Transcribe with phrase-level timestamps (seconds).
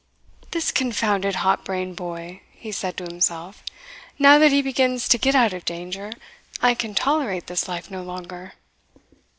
[0.49, 3.63] "This confounded hot brained boy!" he said to himself;
[4.17, 6.11] "now that he begins to get out of danger,
[6.59, 8.53] I can tolerate this life no longer.